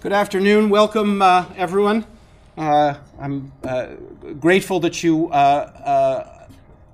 [0.00, 0.70] Good afternoon.
[0.70, 2.06] Welcome, uh, everyone.
[2.56, 3.88] Uh, I'm uh,
[4.40, 6.48] grateful that you uh, uh,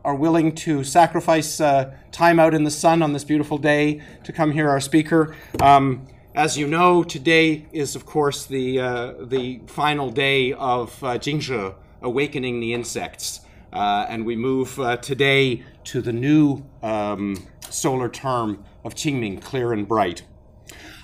[0.04, 4.32] are willing to sacrifice uh, time out in the sun on this beautiful day to
[4.32, 5.36] come hear our speaker.
[5.62, 8.78] Um, as you know, today is, of course, the,
[9.20, 13.42] the final day of uh, Jingzhe, Awakening the Insects.
[13.72, 20.24] and we move today to the new um, solar term of Qingming, clear and bright.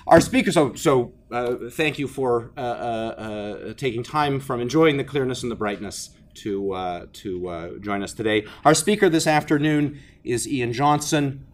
[0.05, 4.97] Our speaker, so, so uh, thank you for uh, uh, uh, taking time from enjoying
[4.97, 8.45] the clearness and the brightness to, to join us today.
[8.63, 11.45] Our speaker this afternoon is Ian Johnson.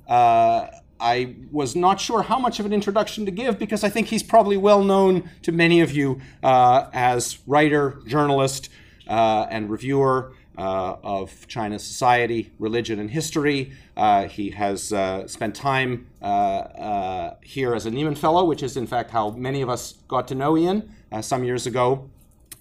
[1.02, 4.24] I was not sure how much of an introduction to give because I think he's
[4.24, 8.70] probably well known to many of you as writer, journalist,
[9.08, 13.72] and reviewer uh, of China's society, religion, and history.
[13.96, 18.76] Uh, he has uh, spent time uh, uh, here as a Nieman Fellow, which is
[18.76, 22.10] in fact how many of us got to know Ian uh, some years ago.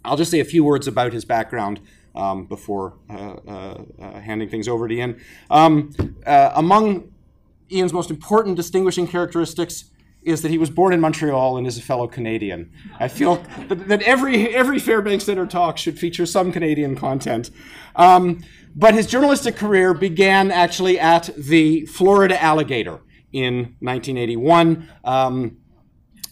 [0.05, 1.81] I'll just say a few words about his background
[2.15, 5.21] um, before handing things over to Ian.
[5.51, 5.93] Um,
[6.25, 7.13] among
[7.71, 9.87] Ian's most important distinguishing characteristics
[10.29, 12.71] is that he was born in Montreal and is a fellow Canadian.
[13.01, 17.51] I feel that, that every every Fairbanks Center talk should feature some Canadian content.
[17.97, 18.45] Um,
[18.77, 23.01] but his journalistic career began actually at the Florida Alligator
[23.33, 24.89] in 1981.
[25.05, 25.59] Um,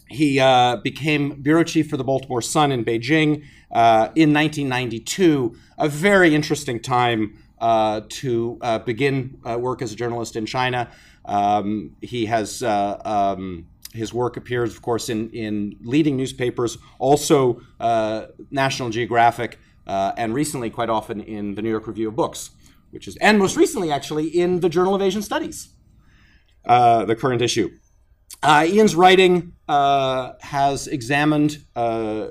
[0.09, 5.55] he uh, became bureau chief for the Baltimore Sun in Beijing uh, in 1992.
[5.77, 10.89] A very interesting time uh, to uh, begin uh, work as a journalist in China.
[11.25, 17.61] Um, he has uh, um, his work appears, of course, in, in leading newspapers, also
[17.79, 22.51] uh, National Geographic, uh, and recently, quite often, in the New York Review of Books,
[22.91, 25.69] which is, and most recently, actually, in the Journal of Asian Studies,
[26.65, 27.69] uh, the current issue.
[28.43, 32.27] Uh, Ian's writing uh, has examined uh,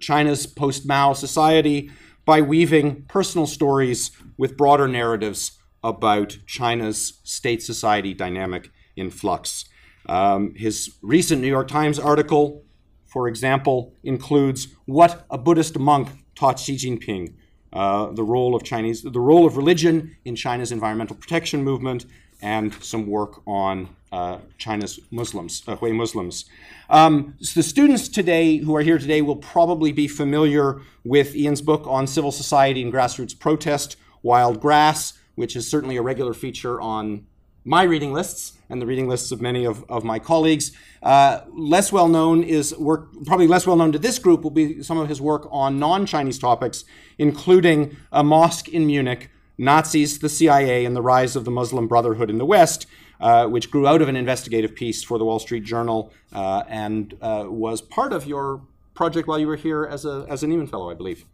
[0.00, 1.90] China's post Mao society
[2.24, 9.64] by weaving personal stories with broader narratives about China's state society dynamic in flux.
[10.06, 12.64] Um, his recent New York Times article,
[13.06, 17.34] for example, includes what a Buddhist monk taught Xi Jinping,
[17.72, 22.06] uh, the role of Chinese, the role of religion in China's environmental protection movement,
[22.42, 26.44] and some work on uh, China's Muslims, uh, Hui Muslims.
[26.90, 31.62] Um, so the students today who are here today will probably be familiar with Ian's
[31.62, 36.80] book on civil society and grassroots protest, Wild Grass, which is certainly a regular feature
[36.80, 37.26] on
[37.64, 40.72] my reading lists and the reading lists of many of, of my colleagues.
[41.02, 44.82] Uh, less well known is work, probably less well known to this group will be
[44.82, 46.84] some of his work on non Chinese topics,
[47.18, 52.30] including a mosque in Munich, Nazis, the CIA, and the rise of the Muslim Brotherhood
[52.30, 52.86] in the West,
[53.20, 57.14] uh, which grew out of an investigative piece for the Wall Street Journal uh, and
[57.20, 58.62] uh, was part of your
[58.94, 61.26] project while you were here as a, as a Nieman Fellow, I believe.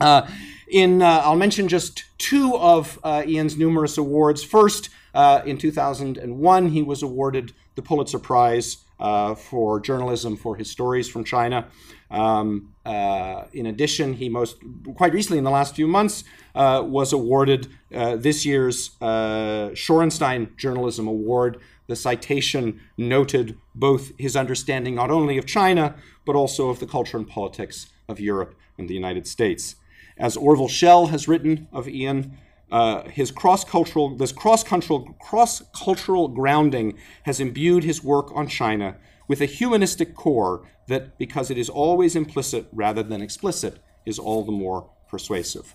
[0.00, 0.28] Uh,
[0.68, 4.42] in, uh, I'll mention just two of Ian's numerous awards.
[4.44, 10.70] First, uh, in 2001, he was awarded the Pulitzer Prize uh, for journalism for his
[10.70, 11.68] stories from China.
[12.10, 14.58] Um, uh, in addition, he most
[14.94, 16.22] quite recently, in the last few months,
[16.54, 21.60] uh, was awarded uh, this year's uh, Shorenstein Journalism Award.
[21.86, 27.16] The citation noted both his understanding not only of China but also of the culture
[27.16, 29.76] and politics of Europe and the United States.
[30.18, 32.36] As Orville Schell has written of Ian,
[32.70, 38.96] uh, his cross-cultural, this cross-cultural, cross-cultural grounding has imbued his work on China
[39.28, 44.44] with a humanistic core that, because it is always implicit rather than explicit, is all
[44.44, 45.74] the more persuasive.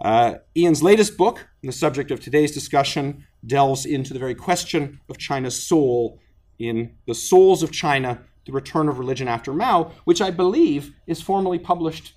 [0.00, 5.18] Uh, Ian's latest book, the subject of today's discussion, delves into the very question of
[5.18, 6.20] China's soul
[6.58, 11.22] in The Souls of China, The Return of Religion After Mao, which I believe is
[11.22, 12.14] formally published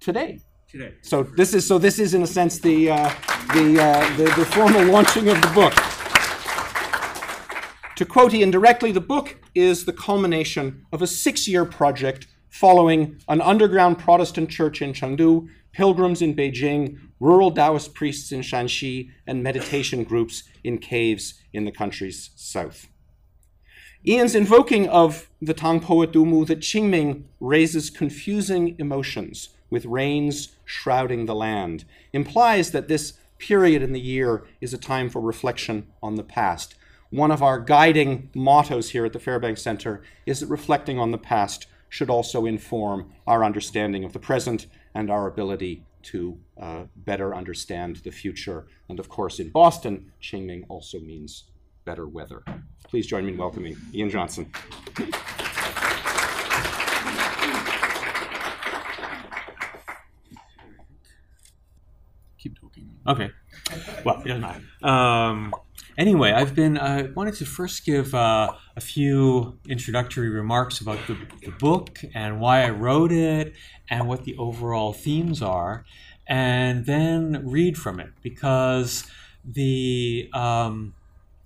[0.00, 0.94] today today.
[1.02, 3.10] So this is so this is in a sense the uh,
[3.54, 5.74] the, uh, the, the formal launching of the book.
[7.96, 13.40] To quote Ian directly, the book is the culmination of a six-year project following an
[13.40, 20.04] underground Protestant church in Chengdu, pilgrims in Beijing, rural Taoist priests in Shanxi, and meditation
[20.04, 22.88] groups in caves in the country's south.
[24.06, 30.55] Ian's invoking of the Tang poet Du Mu that Qingming raises confusing emotions with rains
[30.66, 35.86] shrouding the land, implies that this period in the year is a time for reflection
[36.02, 36.74] on the past.
[37.08, 41.18] One of our guiding mottos here at the Fairbanks Center is that reflecting on the
[41.18, 47.34] past should also inform our understanding of the present and our ability to uh, better
[47.34, 48.66] understand the future.
[48.88, 51.44] And of course, in Boston, Qingming also means
[51.84, 52.42] better weather.
[52.84, 54.52] Please join me in welcoming Ian Johnson.
[63.08, 63.30] Okay.
[64.04, 64.62] Well, it doesn't matter.
[64.82, 65.54] Um,
[65.96, 71.16] anyway, I've been I wanted to first give uh, a few introductory remarks about the,
[71.44, 73.54] the, book and why I wrote it
[73.88, 75.84] and what the overall themes are,
[76.26, 79.04] and then read from it because
[79.44, 80.94] the um,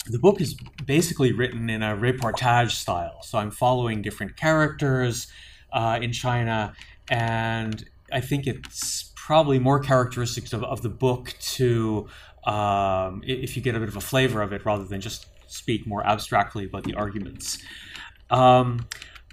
[0.06, 0.56] the book is
[0.86, 3.22] basically written in a reportage style.
[3.22, 5.26] So I'm following different characters
[5.72, 6.74] uh, in China,
[7.08, 12.08] and I think it's probably more characteristics of, of the book to
[12.42, 15.86] um, if you get a bit of a flavor of it rather than just speak
[15.86, 17.58] more abstractly about the arguments.
[18.28, 18.88] Um,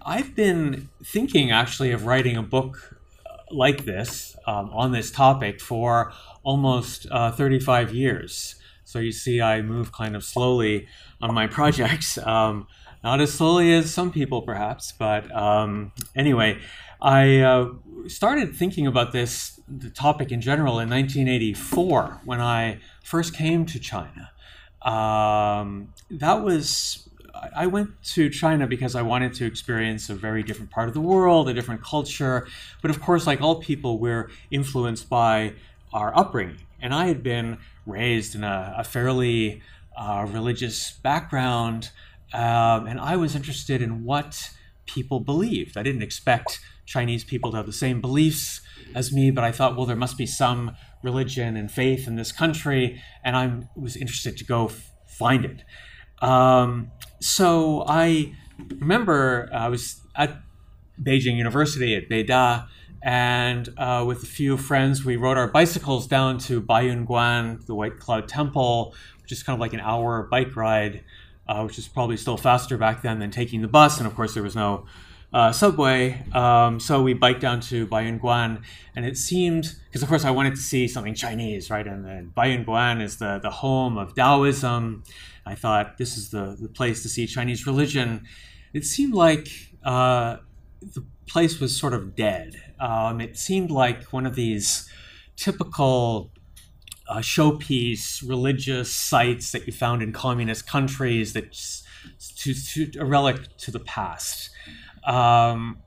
[0.05, 5.59] I've been thinking actually of writing a book uh, like this um, on this topic
[5.59, 6.13] for
[6.44, 8.53] almost uh, 35 years.
[8.83, 10.88] So you see, I move kind of slowly
[11.19, 12.19] on my projects.
[12.19, 12.67] Um,
[13.03, 16.59] not as slowly as some people, perhaps, but um, anyway,
[17.01, 17.69] I uh,
[18.07, 23.79] started thinking about this the topic in general in 1984 when I first came to
[23.79, 24.31] China.
[24.81, 27.09] Um, that was
[27.55, 31.01] I went to China because I wanted to experience a very different part of the
[31.01, 32.47] world, a different culture.
[32.81, 35.53] But of course, like all people, we're influenced by
[35.93, 36.61] our upbringing.
[36.81, 39.61] And I had been raised in a, a fairly
[39.95, 41.91] uh, religious background,
[42.33, 44.51] um, and I was interested in what
[44.85, 45.77] people believed.
[45.77, 48.61] I didn't expect Chinese people to have the same beliefs
[48.95, 52.31] as me, but I thought, well, there must be some religion and faith in this
[52.31, 55.63] country, and I was interested to go f- find it.
[56.21, 56.91] Um,
[57.21, 58.33] so I
[58.79, 60.41] remember I was at
[61.01, 62.67] Beijing University at Beida,
[63.03, 67.99] and uh, with a few friends, we rode our bicycles down to Baiyunguan, the White
[67.99, 71.03] Cloud Temple, which is kind of like an hour bike ride,
[71.47, 73.99] uh, which is probably still faster back then than taking the bus.
[73.99, 74.85] And of course, there was no
[75.33, 76.24] uh, subway.
[76.33, 78.63] Um, so we biked down to Baiyunguan,
[78.95, 81.85] and it seemed because of course I wanted to see something Chinese, right?
[81.85, 85.03] And then Baiyunguan is the the home of Taoism.
[85.45, 88.25] I thought this is the the place to see Chinese religion.
[88.74, 89.47] It seemed like
[89.83, 90.38] uh,
[90.81, 92.62] the place was sort of dead.
[92.80, 94.89] Um, it seemed like one of these
[95.35, 96.31] typical
[97.07, 101.53] uh, showpiece religious sites that you found in communist countries that
[102.38, 104.50] to, to a relic to the past.
[105.07, 105.80] Um,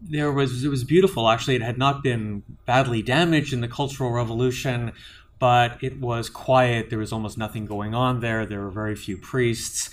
[0.00, 4.12] there was it was beautiful actually it had not been badly damaged in the cultural
[4.12, 4.92] revolution
[5.40, 9.16] but it was quiet there was almost nothing going on there there were very few
[9.18, 9.90] priests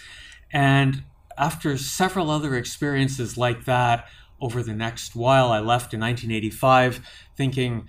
[0.54, 1.02] and
[1.40, 4.08] after several other experiences like that
[4.42, 5.52] over the next while.
[5.52, 7.02] I left in 1985
[7.36, 7.88] thinking,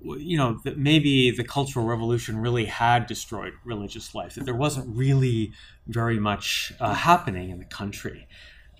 [0.00, 4.94] you know, that maybe the Cultural Revolution really had destroyed religious life, that there wasn't
[4.94, 5.52] really
[5.86, 8.28] very much uh, happening in the country.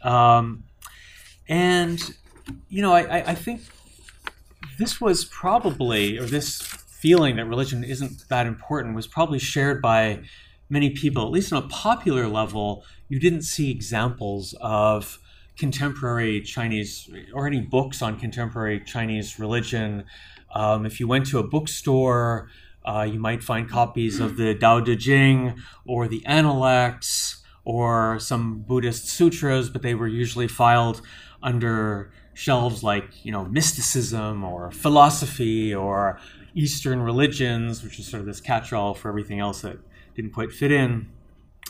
[0.02, 0.64] Um,
[1.48, 2.00] and,
[2.68, 3.62] you know, I, I think
[4.78, 10.20] this was probably, or this feeling that religion isn't that important was probably shared by
[10.68, 12.84] many people, at least on a popular level.
[13.08, 15.18] You didn't see examples of
[15.56, 20.04] contemporary Chinese or any books on contemporary Chinese religion.
[20.54, 22.50] Um, if you went to a bookstore,
[22.84, 25.54] uh, you might find copies of the Tao Te Ching
[25.86, 31.02] or the Analects or some Buddhist sutras, but they were usually filed
[31.46, 36.18] under shelves like you know mysticism or philosophy or
[36.54, 39.78] Eastern religions, which is sort of this catch-all for everything else that
[40.14, 41.08] didn't quite fit in.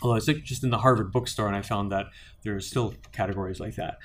[0.03, 2.07] Although I was just in the Harvard bookstore and I found that
[2.43, 3.99] there are still categories like that.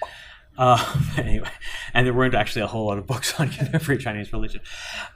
[0.58, 1.50] Uh, anyway,
[1.94, 4.62] and there weren't actually a whole lot of books on contemporary Chinese religion.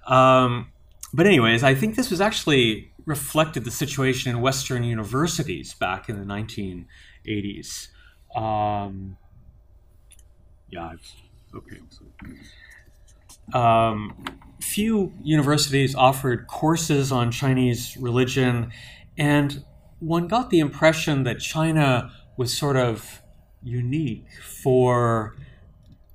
[0.08, 0.72] Um,
[1.14, 6.20] but anyways, I think this was actually reflected the situation in Western universities back in
[6.20, 7.88] the 1980s.
[8.36, 9.18] Um,
[10.70, 10.94] yeah,
[11.56, 11.80] okay.
[13.54, 14.14] Um,
[14.60, 18.72] few universities offered courses on Chinese religion,
[19.18, 19.64] and
[20.00, 23.22] one got the impression that China was sort of
[23.64, 25.36] unique for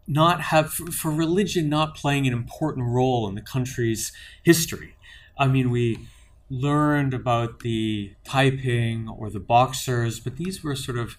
[0.07, 4.97] not have for religion not playing an important role in the country's history.
[5.38, 6.09] I mean, we
[6.50, 11.16] learned about the Taiping or the Boxers, but these were sort of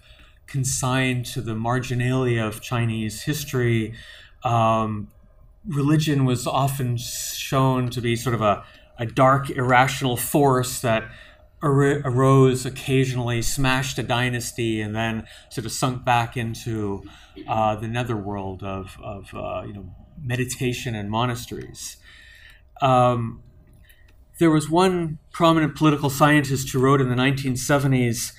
[0.51, 3.93] consigned to the marginalia of Chinese history.
[4.43, 5.07] Um,
[5.65, 8.63] religion was often shown to be sort of a,
[8.99, 11.09] a dark, irrational force that
[11.61, 17.03] ar- arose occasionally, smashed a dynasty, and then sort of sunk back into
[17.47, 21.97] uh, the netherworld of, of uh, you know meditation and monasteries.
[22.81, 23.41] Um,
[24.39, 28.33] there was one prominent political scientist who wrote in the 1970s,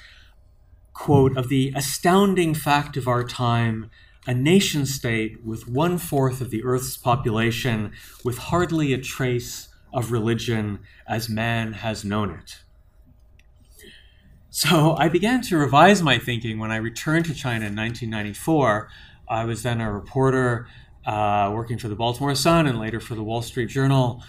[0.93, 3.91] quote, of the astounding fact of our time,
[4.27, 7.93] a nation state with one fourth of the Earth's population,
[8.25, 12.63] with hardly a trace of religion as man has known it.
[14.51, 18.89] So I began to revise my thinking when I returned to China in 1994.
[19.29, 20.67] I was then a reporter
[21.07, 24.23] uh, working for the Baltimore Sun and later for the Wall Street Journal.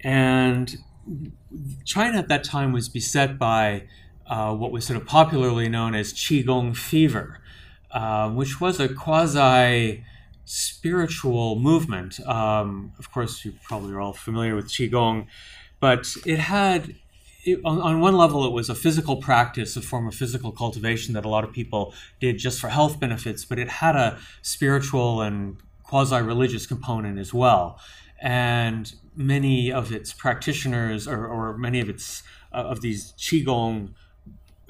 [0.00, 0.78] And
[1.84, 3.84] China at that time was beset by
[4.28, 7.40] uh, what was sort of popularly known as Qigong fever,
[7.90, 10.04] uh, which was a quasi
[10.44, 12.20] spiritual movement.
[12.26, 15.26] Um, of course, you probably are all familiar with Qigong,
[15.80, 16.94] but it had
[17.44, 21.14] it, on, on, one level, it was a physical practice, a form of physical cultivation
[21.14, 25.22] that a lot of people did just for health benefits, but it had a spiritual
[25.22, 27.78] and quasi religious component as well.
[28.20, 33.90] And many of its practitioners, or, or many of its uh, of these qigong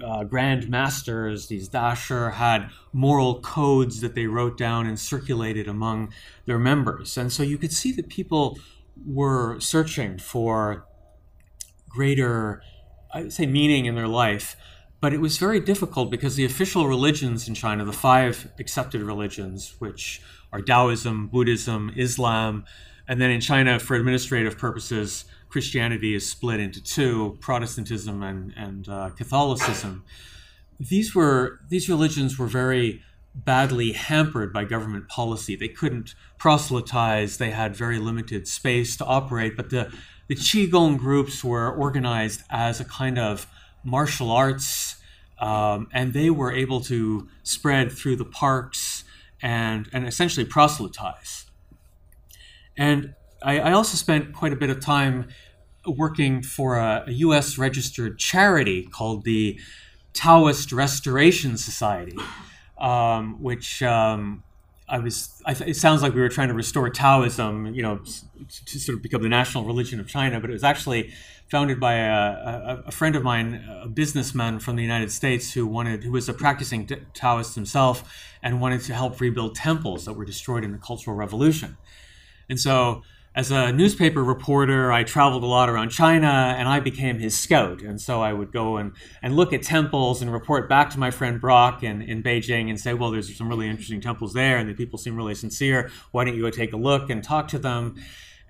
[0.04, 6.12] uh, grand masters, these dashi, had moral codes that they wrote down and circulated among
[6.46, 7.16] their members.
[7.16, 8.58] And so you could see that people
[9.06, 10.86] were searching for
[11.88, 12.62] greater,
[13.12, 14.56] I would say, meaning in their life.
[15.00, 19.76] But it was very difficult because the official religions in China, the five accepted religions,
[19.78, 20.20] which
[20.52, 22.64] are Taoism, Buddhism, Islam,
[23.06, 28.88] and then in China, for administrative purposes, Christianity is split into two: Protestantism and and
[28.88, 30.04] uh, Catholicism.
[30.80, 33.02] These were these religions were very
[33.34, 35.54] badly hampered by government policy.
[35.54, 37.38] They couldn't proselytize.
[37.38, 39.56] They had very limited space to operate.
[39.56, 39.92] But the
[40.28, 43.46] the qigong groups were organized as a kind of
[43.82, 44.96] martial arts,
[45.38, 49.04] um, and they were able to spread through the parks
[49.40, 51.46] and and essentially proselytize.
[52.76, 55.28] And I, I also spent quite a bit of time
[55.86, 57.58] working for a, a U.S.
[57.58, 59.58] registered charity called the
[60.12, 62.16] Taoist Restoration Society,
[62.78, 64.42] um, which um,
[64.88, 65.40] I was.
[65.46, 68.00] I it sounds like we were trying to restore Taoism, you know,
[68.66, 70.40] to sort of become the national religion of China.
[70.40, 71.12] But it was actually
[71.48, 75.66] founded by a, a, a, friend of mine, a businessman from the United States, who
[75.66, 80.26] wanted, who was a practicing Taoist himself, and wanted to help rebuild temples that were
[80.26, 81.76] destroyed in the Cultural Revolution.
[82.50, 83.02] And so
[83.38, 87.82] as a newspaper reporter, I traveled a lot around China and I became his scout.
[87.82, 88.90] And so I would go and,
[89.22, 92.80] and look at temples and report back to my friend Brock in, in Beijing and
[92.80, 95.88] say, well, there's some really interesting temples there and the people seem really sincere.
[96.10, 97.94] Why don't you go take a look and talk to them?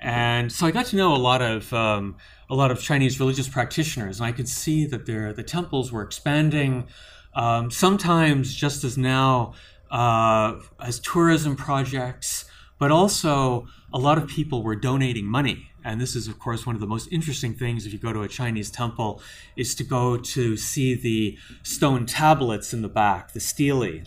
[0.00, 2.16] And so I got to know a lot of um,
[2.48, 6.02] a lot of Chinese religious practitioners, and I could see that their the temples were
[6.02, 6.86] expanding.
[7.34, 9.54] Um, sometimes just as now
[9.90, 12.44] uh, as tourism projects,
[12.78, 15.70] but also a lot of people were donating money.
[15.84, 18.22] And this is, of course, one of the most interesting things if you go to
[18.22, 19.22] a Chinese temple,
[19.56, 24.02] is to go to see the stone tablets in the back, the stele,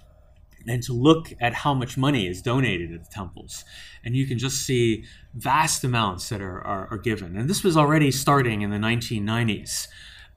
[0.68, 3.64] and to look at how much money is donated at the temples.
[4.04, 7.36] And you can just see vast amounts that are, are, are given.
[7.36, 9.88] And this was already starting in the 1990s.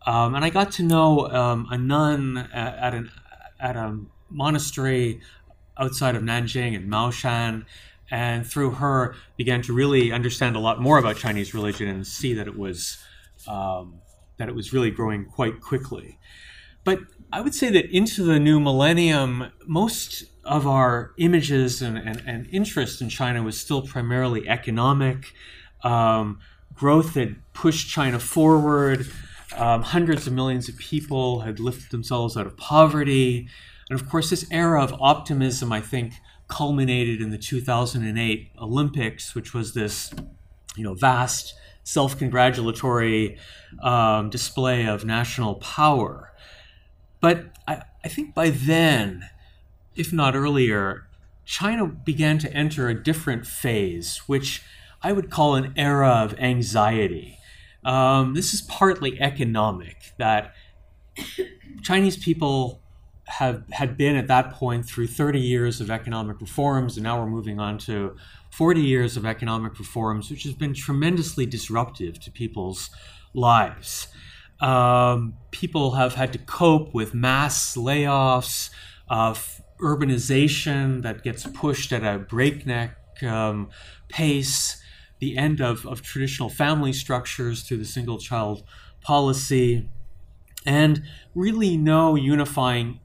[0.06, 3.10] Um, and I got to know um, a nun at, at, an,
[3.60, 3.98] at a
[4.30, 5.20] monastery
[5.78, 7.64] outside of Nanjing in Maoshan
[8.14, 12.32] and through her began to really understand a lot more about Chinese religion and see
[12.32, 12.98] that it was
[13.48, 14.00] um,
[14.36, 16.20] that it was really growing quite quickly.
[16.84, 17.00] But
[17.32, 22.46] I would say that into the new millennium, most of our images and, and, and
[22.52, 25.32] interest in China was still primarily economic.
[25.82, 26.38] Um,
[26.72, 29.08] growth had pushed China forward.
[29.56, 33.48] Um, hundreds of millions of people had lifted themselves out of poverty.
[33.90, 36.14] And of course, this era of optimism, I think,
[36.48, 40.12] culminated in the 2008 Olympics, which was this,
[40.76, 43.36] you know, vast self-congratulatory
[43.82, 46.32] um, display of national power.
[47.20, 49.28] But I, I think by then,
[49.94, 51.06] if not earlier,
[51.44, 54.62] China began to enter a different phase, which
[55.02, 57.38] I would call an era of anxiety.
[57.84, 60.54] Um, this is partly economic, that
[61.82, 62.80] Chinese people
[63.26, 67.30] have had been at that point through 30 years of economic reforms, and now we're
[67.30, 68.16] moving on to
[68.50, 72.90] 40 years of economic reforms, which has been tremendously disruptive to people's
[73.32, 74.08] lives.
[74.60, 78.70] Um, people have had to cope with mass layoffs,
[79.08, 83.68] of urbanization that gets pushed at a breakneck um,
[84.08, 84.80] pace,
[85.18, 88.62] the end of, of traditional family structures through the single child
[89.00, 89.88] policy,
[90.66, 91.02] and
[91.34, 93.00] really no unifying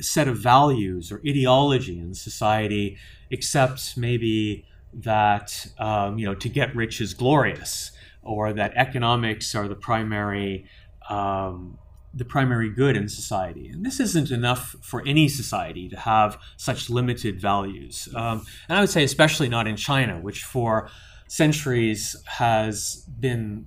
[0.00, 2.96] set of values or ideology in society,
[3.30, 9.68] except maybe that um, you know to get rich is glorious, or that economics are
[9.68, 10.66] the primary
[11.08, 11.78] um,
[12.14, 13.68] the primary good in society.
[13.68, 18.08] And this isn't enough for any society to have such limited values.
[18.14, 20.90] Um, and I would say, especially not in China, which for
[21.28, 23.66] centuries has been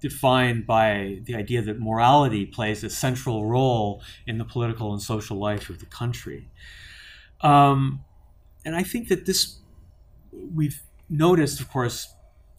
[0.00, 5.36] defined by the idea that morality plays a central role in the political and social
[5.36, 6.50] life of the country.
[7.40, 8.04] Um,
[8.64, 9.58] and I think that this,
[10.32, 12.14] we've noticed, of course,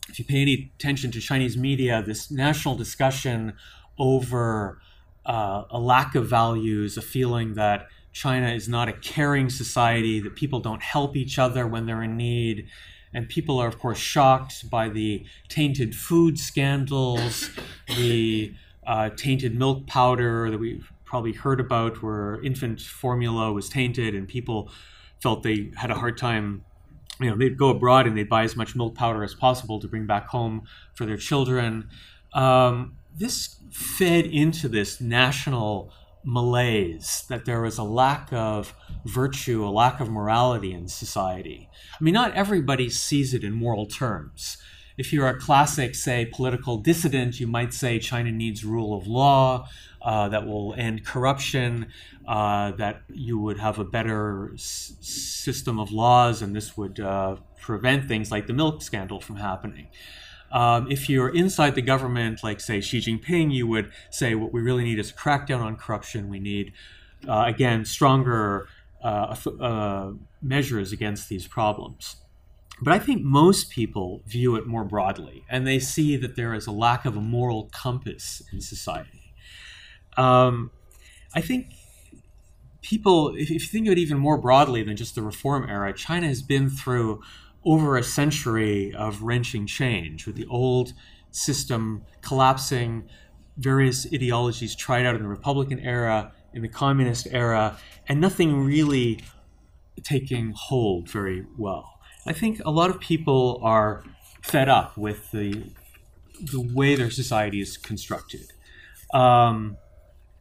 [0.09, 3.53] if you pay any attention to Chinese media, this national discussion
[3.97, 4.79] over
[5.25, 10.35] uh, a lack of values, a feeling that China is not a caring society, that
[10.35, 12.67] people don't help each other when they're in need.
[13.15, 17.49] And people are, of course, shocked by the tainted food scandals,
[17.87, 18.53] the
[18.85, 24.27] uh, tainted milk powder that we've probably heard about, where infant formula was tainted and
[24.27, 24.69] people
[25.21, 26.65] felt they had a hard time
[27.21, 29.87] you know they'd go abroad and they'd buy as much milk powder as possible to
[29.87, 31.87] bring back home for their children.
[32.33, 35.93] Um, this fed into this national
[36.25, 38.73] malaise that there was a lack of
[39.05, 43.85] virtue a lack of morality in society i mean not everybody sees it in moral
[43.85, 44.57] terms
[44.97, 49.67] if you're a classic, say, political dissident, you might say China needs rule of law
[50.01, 51.87] uh, that will end corruption,
[52.27, 57.35] uh, that you would have a better s- system of laws, and this would uh,
[57.59, 59.87] prevent things like the milk scandal from happening.
[60.51, 64.61] Um, if you're inside the government, like, say, Xi Jinping, you would say what we
[64.61, 66.29] really need is a crackdown on corruption.
[66.29, 66.73] We need,
[67.27, 68.67] uh, again, stronger
[69.03, 70.11] uh, uh,
[70.41, 72.17] measures against these problems.
[72.81, 76.67] But I think most people view it more broadly, and they see that there is
[76.67, 79.33] a lack of a moral compass in society.
[80.17, 80.71] Um,
[81.33, 81.73] I think
[82.81, 86.27] people, if, you think of it even more broadly than just the reform era, China
[86.27, 87.21] has been through
[87.65, 90.93] over a century of wrenching change with the old
[91.31, 93.09] system collapsing,
[93.57, 99.19] various ideologies tried out in the Republican era, in the communist era, and nothing really
[100.03, 101.99] taking hold very well.
[102.25, 104.03] I think a lot of people are
[104.41, 105.63] fed up with the
[106.51, 108.51] the way their society is constructed.
[109.13, 109.77] Um,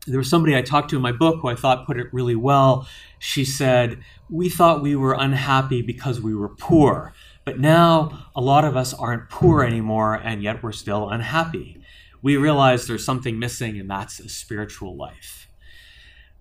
[0.07, 2.37] there was somebody I talked to in my book who I thought put it really
[2.37, 2.87] well.
[3.19, 7.15] She said, We thought we were unhappy because we were poor,
[7.45, 11.81] but now a lot of us aren't poor anymore, and yet we're still unhappy.
[12.23, 15.44] We realize there's something missing, and that's a spiritual life.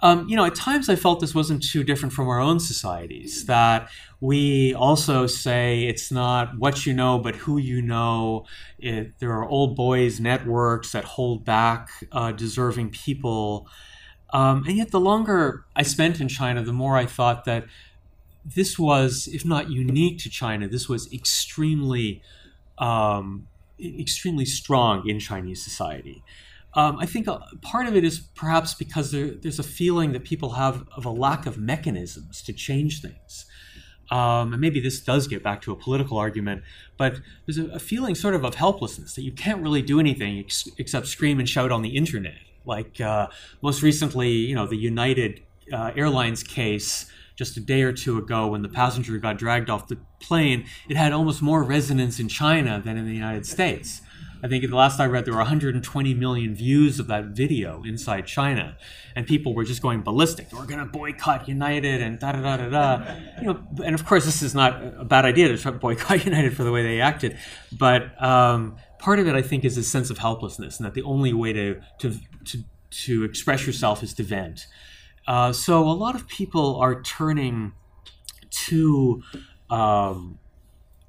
[0.03, 3.45] Um, you know, at times I felt this wasn't too different from our own societies,
[3.45, 3.89] that
[4.19, 8.45] we also say it's not what you know, but who you know.
[8.77, 13.65] It, there are old boys networks that hold back uh, deserving people.
[14.33, 17.63] Um, and yet, the longer I spent in China, the more I thought that
[18.43, 22.21] this was, if not unique to China, this was extremely,
[22.77, 23.47] um,
[23.79, 26.23] extremely strong in Chinese society.
[26.75, 27.27] Um, I think
[27.61, 31.09] part of it is perhaps because there, there's a feeling that people have of a
[31.11, 33.45] lack of mechanisms to change things.
[34.11, 36.63] Um, and maybe this does get back to a political argument,
[36.97, 40.39] but there's a, a feeling sort of of helplessness that you can't really do anything
[40.39, 42.37] ex- except scream and shout on the internet.
[42.65, 43.27] Like uh,
[43.61, 48.47] most recently, you know, the United uh, Airlines case just a day or two ago
[48.47, 52.81] when the passenger got dragged off the plane, it had almost more resonance in China
[52.83, 54.01] than in the United States.
[54.43, 58.27] I think the last I read, there were 120 million views of that video inside
[58.27, 58.77] China,
[59.15, 60.51] and people were just going ballistic.
[60.51, 63.15] We're going to boycott United and da da da da da.
[63.39, 66.25] You know, and of course, this is not a bad idea to try to boycott
[66.25, 67.37] United for the way they acted,
[67.71, 71.03] but um, part of it, I think, is a sense of helplessness, and that the
[71.03, 72.63] only way to to to,
[73.05, 74.67] to express yourself is to vent.
[75.25, 77.71] Uh, so a lot of people are turning
[78.67, 79.23] to
[79.69, 80.37] um,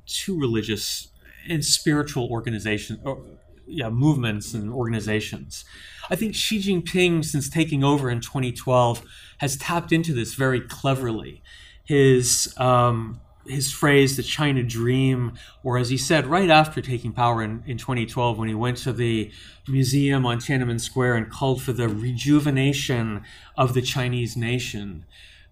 [0.07, 1.09] to religious
[1.49, 3.25] and spiritual organization, or,
[3.67, 5.65] yeah, movements and organizations.
[6.11, 9.05] I think Xi Jinping, since taking over in 2012,
[9.39, 11.43] has tapped into this very cleverly.
[11.85, 17.43] His um, his phrase, the China Dream, or as he said right after taking power
[17.43, 19.31] in, in 2012, when he went to the
[19.69, 23.23] museum on Tiananmen Square and called for the rejuvenation
[23.57, 25.05] of the Chinese nation.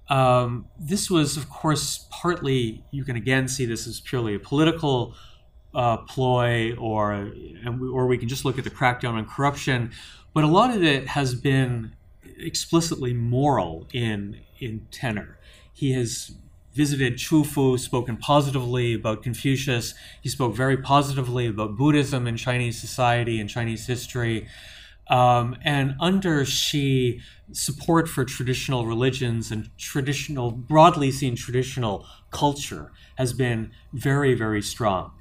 [0.09, 5.15] Um, this was, of course, partly, you can again see this as purely a political
[5.75, 7.33] uh, ploy, or
[7.81, 9.91] or we can just look at the crackdown on corruption.
[10.35, 11.95] But a lot of it has been
[12.39, 15.39] explicitly moral in in tenor.
[15.73, 16.33] He has
[16.75, 19.95] visited Qufu, spoken positively about Confucius.
[20.23, 24.49] He spoke very positively about Buddhism in Chinese society and Chinese history.
[25.09, 33.35] Um, and under Xi, support for traditional religions and traditional, broadly seen traditional culture has
[33.35, 35.13] been very, very strong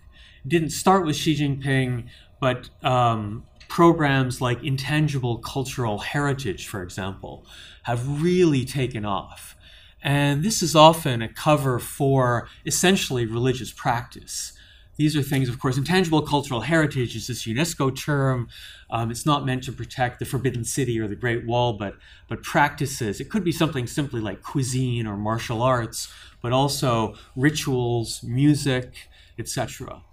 [0.47, 2.07] didn't start with Xi Jinping,
[2.39, 7.45] but um, programs like Intangible Cultural Heritage, for example,
[7.83, 9.55] have really taken off.
[10.03, 14.53] And this is often a cover for essentially religious practice.
[14.97, 18.49] these are things, of course, intangible cultural heritage is this UNESCO term.
[18.89, 21.95] Um, it's not meant to protect the Forbidden City or the Great Wall, but
[22.27, 23.19] but practices.
[23.19, 30.03] It could be something simply like cuisine or martial arts, but also rituals, music, etc.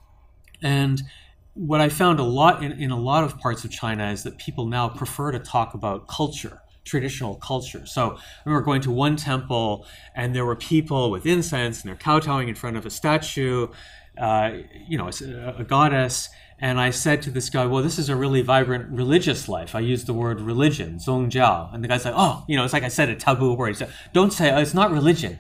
[0.62, 1.03] And
[1.55, 4.38] what I found a lot in, in a lot of parts of China is that
[4.38, 7.85] people now prefer to talk about culture traditional culture.
[7.85, 11.97] So I remember going to one temple and there were people with incense and they're
[11.97, 13.68] kowtowing in front of a statue
[14.18, 14.51] uh,
[14.88, 16.29] you know, a, a, goddess.
[16.59, 19.77] And I said to this guy, well, this is a really vibrant religious life.
[19.77, 21.73] I used the word religion, zongjiao.
[21.73, 23.68] And the guy's like, oh, you know, it's like I said a taboo word.
[23.68, 25.38] He said, don't say, oh, it's not religion.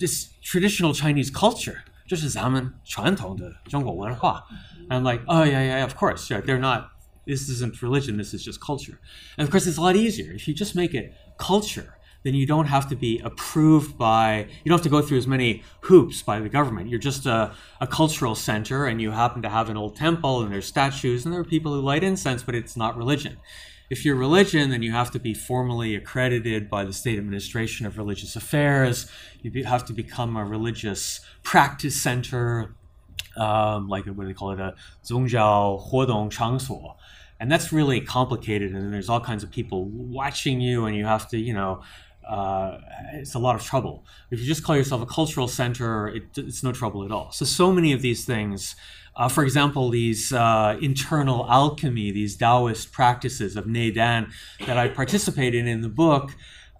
[0.00, 1.84] This traditional Chinese culture.
[2.07, 4.43] 这是咱们传统的中国文化.
[4.89, 6.29] And I'm like, oh, yeah, yeah, of course.
[6.29, 6.89] Yeah, they're not,
[7.25, 8.99] this isn't religion, this is just culture.
[9.37, 10.33] And of course, it's a lot easier.
[10.33, 14.69] If you just make it culture, then you don't have to be approved by, you
[14.69, 16.89] don't have to go through as many hoops by the government.
[16.89, 20.51] You're just a, a cultural center and you happen to have an old temple and
[20.51, 23.37] there's statues and there are people who light incense, but it's not religion.
[23.89, 27.97] If you're religion, then you have to be formally accredited by the State Administration of
[27.97, 29.07] Religious Affairs.
[29.41, 32.75] You have to become a religious practice center,
[33.37, 36.97] um, like what do they call it, a 宗教活动场所.
[37.39, 41.27] And that's really complicated, and there's all kinds of people watching you, and you have
[41.29, 41.81] to, you know,
[42.26, 42.78] uh,
[43.14, 44.04] it's a lot of trouble.
[44.30, 47.32] If you just call yourself a cultural center, it, it's no trouble at all.
[47.32, 48.76] So, so many of these things,
[49.16, 54.30] uh, for example, these uh, internal alchemy, these Taoist practices of Neidan
[54.66, 56.32] that I participated in in the book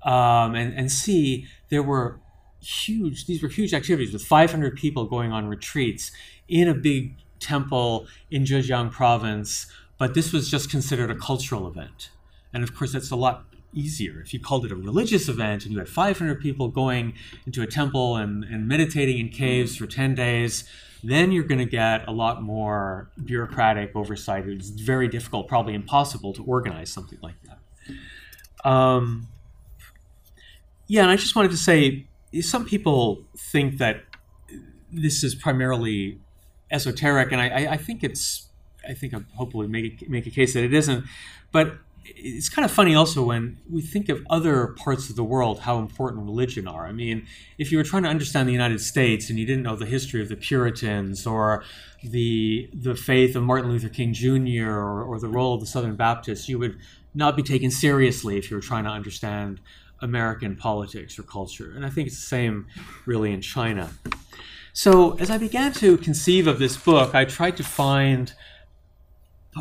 [0.03, 2.21] um, and, and see, there were
[2.61, 6.13] huge, these were huge activities with 500 people going on retreats
[6.49, 9.67] in a big temple in Zhejiang province,
[9.99, 12.11] but this was just considered a cultural event.
[12.53, 14.21] And of course, that's a lot easier.
[14.21, 17.15] If you called it a religious event and you had 500 people going
[17.47, 20.65] into a temple and, and meditating in caves for 10 days,
[21.03, 24.47] then you're going to get a lot more bureaucratic oversight.
[24.49, 28.69] It's very difficult, probably impossible to organize something like that.
[28.69, 29.29] Um,
[30.87, 32.07] yeah, and I just wanted to say
[32.41, 34.03] some people think that
[34.91, 36.19] this is primarily
[36.71, 38.49] esoteric, and I, I think it's,
[38.89, 41.05] I think I'm hopefully make, make a case that it isn't.
[41.53, 41.79] But
[42.17, 45.79] it's kind of funny also when we think of other parts of the world how
[45.79, 46.87] important religion are.
[46.87, 47.27] I mean,
[47.59, 50.23] if you were trying to understand the United States and you didn't know the history
[50.23, 51.65] of the Puritans or
[52.03, 54.71] the the faith of Martin Luther King Jr.
[54.71, 56.79] or, or the role of the Southern Baptists, you would
[57.15, 59.61] not be taken seriously if you were trying to understand
[60.01, 61.73] American politics or culture.
[61.75, 62.67] And I think it's the same
[63.07, 63.91] really in China.
[64.73, 68.33] So as I began to conceive of this book, I tried to find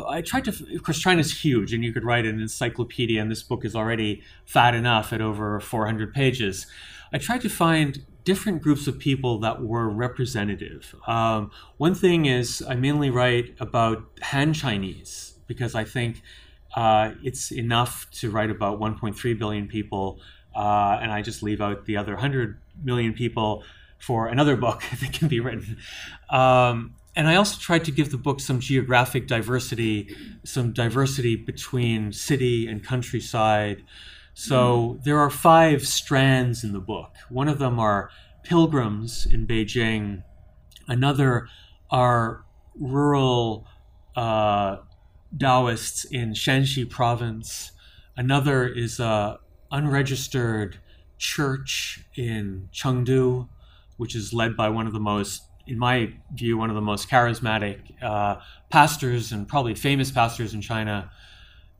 [0.06, 3.42] I tried to, of course, China's huge, and you could write an encyclopedia, and this
[3.42, 6.66] book is already fat enough at over 400 pages.
[7.12, 10.94] I tried to find different groups of people that were representative.
[11.06, 16.22] Um, one thing is, I mainly write about Han Chinese because I think
[16.76, 20.20] uh, it's enough to write about 1.3 billion people,
[20.54, 23.64] uh, and I just leave out the other 100 million people
[23.98, 25.78] for another book that can be written.
[26.30, 32.12] Um, and I also tried to give the book some geographic diversity, some diversity between
[32.12, 33.82] city and countryside.
[34.34, 35.02] So mm.
[35.02, 37.16] there are five strands in the book.
[37.28, 38.10] One of them are
[38.44, 40.22] pilgrims in Beijing.
[40.86, 41.48] Another
[41.90, 42.44] are
[42.76, 43.66] rural
[44.14, 44.76] uh,
[45.36, 47.72] Taoists in Shanxi province.
[48.16, 49.40] Another is a
[49.72, 50.78] unregistered
[51.18, 53.48] church in Chengdu,
[53.96, 57.08] which is led by one of the most in my view, one of the most
[57.08, 58.36] charismatic uh,
[58.70, 61.10] pastors and probably famous pastors in China.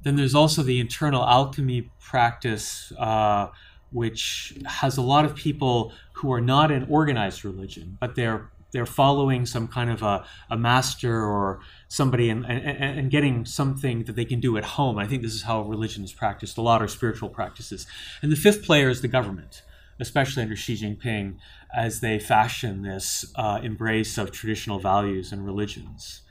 [0.02, 3.48] Then there's also the internal alchemy practice, uh,
[3.90, 8.86] which has a lot of people who are not in organized religion, but they're they're
[8.86, 14.14] following some kind of a, a master or somebody and, and, and getting something that
[14.14, 14.98] they can do at home.
[14.98, 17.86] I think this is how religion is practiced a lot, or spiritual practices.
[18.20, 19.62] And the fifth player is the government
[20.00, 21.36] especially under Xi Jinping,
[21.74, 26.22] as they fashion this uh, embrace of traditional values and religions.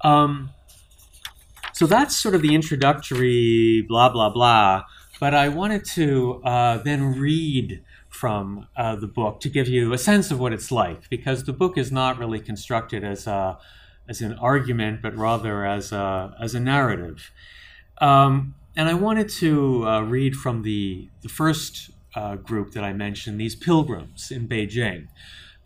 [0.00, 0.50] Um,
[1.72, 4.84] so that's sort of the introductory blah, blah, blah.
[5.20, 9.98] But I wanted to uh, then read from uh, the book to give you a
[9.98, 13.58] sense of what it's like, because the book is not really constructed as a
[14.08, 17.32] as an argument, but rather as a as a narrative.
[18.00, 22.92] Um, and I wanted to uh, read from the the first uh, group that I
[22.92, 25.08] mentioned, these pilgrims in Beijing.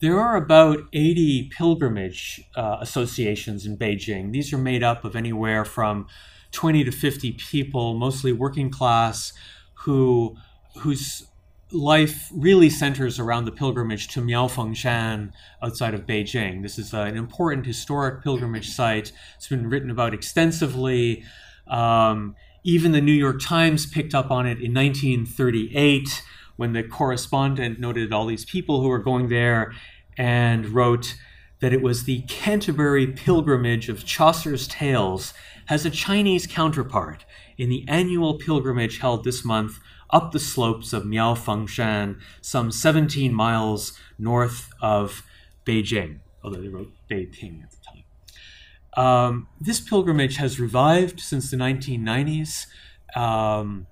[0.00, 4.32] There are about 80 pilgrimage uh, associations in Beijing.
[4.32, 6.06] These are made up of anywhere from
[6.52, 9.32] 20 to 50 people, mostly working class,
[9.84, 10.37] who
[10.78, 11.26] whose
[11.70, 15.32] life really centers around the pilgrimage to Miaofengshan
[15.62, 16.62] outside of Beijing.
[16.62, 19.12] This is uh, an important historic pilgrimage site.
[19.37, 21.24] It's been written about extensively.
[21.66, 26.22] Um, even the New York Times picked up on it in 1938
[26.59, 29.73] when the correspondent noted all these people who were going there
[30.16, 31.14] and wrote
[31.61, 35.33] that it was the Canterbury pilgrimage of Chaucer's tales
[35.66, 37.25] has a Chinese counterpart
[37.57, 39.79] in the annual pilgrimage held this month
[40.11, 45.23] up the slopes of Miaofengshan, some 17 miles north of
[45.64, 48.05] Beijing, although they wrote Beiping at the time.
[48.97, 52.66] Um, this pilgrimage has revived since the 1990s.
[53.14, 53.87] Um,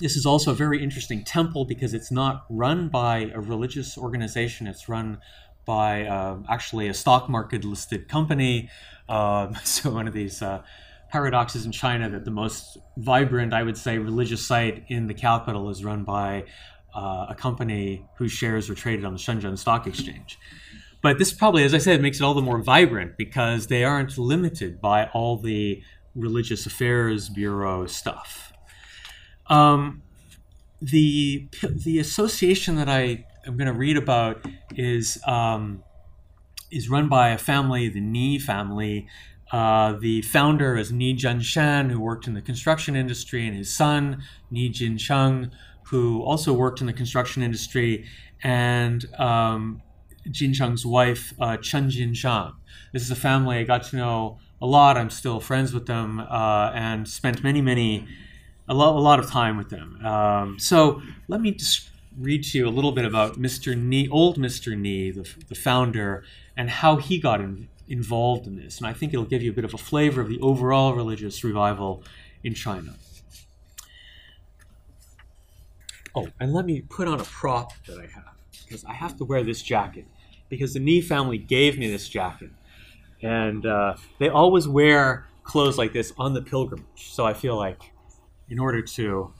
[0.00, 4.66] this is also a very interesting temple because it's not run by a religious organization,
[4.66, 5.18] it's run
[5.64, 8.70] by uh, actually a stock market listed company.
[9.08, 10.62] Uh, so, one of these uh,
[11.10, 15.70] paradoxes in China that the most vibrant, I would say, religious site in the capital
[15.70, 16.44] is run by
[16.94, 20.38] uh, a company whose shares are traded on the Shenzhen Stock Exchange.
[21.02, 24.16] But this probably, as I said, makes it all the more vibrant because they aren't
[24.16, 25.82] limited by all the
[26.14, 28.53] religious affairs bureau stuff.
[29.46, 30.02] Um,
[30.80, 34.44] the the association that I am going to read about
[34.76, 35.82] is um,
[36.70, 39.06] is run by a family, the Ni family,
[39.52, 44.22] uh, the founder is Ni Zhenshan, who worked in the construction industry, and his son,
[44.50, 45.52] Ni Jincheng,
[45.84, 48.04] who also worked in the construction industry,
[48.42, 49.80] and um,
[50.28, 52.54] Jincheng's wife, uh, Chen Jinshang.
[52.92, 54.96] This is a family I got to know a lot.
[54.96, 58.08] I'm still friends with them uh, and spent many, many,
[58.68, 60.04] a lot, a lot of time with them.
[60.04, 63.76] Um, so let me just read to you a little bit about Mr.
[63.76, 64.76] Ni, old Mr.
[64.78, 66.24] Ni, the, the founder,
[66.56, 68.78] and how he got in, involved in this.
[68.78, 71.42] And I think it'll give you a bit of a flavor of the overall religious
[71.44, 72.02] revival
[72.42, 72.94] in China.
[76.14, 79.24] Oh, and let me put on a prop that I have because I have to
[79.24, 80.06] wear this jacket
[80.48, 82.50] because the Ni family gave me this jacket.
[83.20, 86.84] And uh, they always wear clothes like this on the pilgrimage.
[87.10, 87.90] So I feel like
[88.48, 89.32] in order to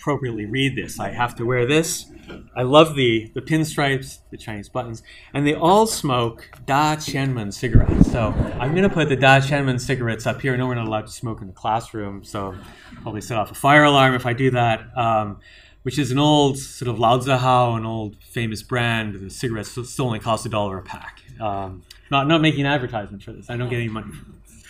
[0.00, 0.98] appropriately read this.
[0.98, 2.10] I have to wear this.
[2.56, 5.02] I love the, the pinstripes, the Chinese buttons,
[5.34, 8.10] and they all smoke Da Qianmen cigarettes.
[8.10, 10.54] So I'm going to put the Da Qianmen cigarettes up here.
[10.54, 12.54] I know we're not allowed to smoke in the classroom, so
[13.02, 14.96] probably set off a fire alarm if I do that.
[14.96, 15.40] Um,
[15.82, 19.14] which is an old sort of Lao Zihao, an old famous brand.
[19.14, 21.22] The cigarettes still only cost a dollar a pack.
[21.40, 23.48] Um, not not making advertisement for this.
[23.48, 24.64] I don't get any money from this.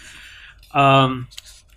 [0.73, 1.29] Um,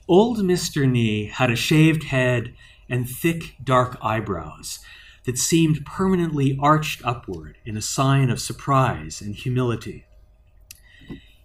[0.08, 0.90] old Mr.
[0.90, 2.54] Ni had a shaved head
[2.90, 4.80] and thick, dark eyebrows
[5.26, 10.06] that seemed permanently arched upward in a sign of surprise and humility.